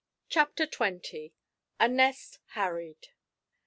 [0.29, 1.35] CHAPTER TWENTY.
[1.79, 3.09] A NEST "HARRIED."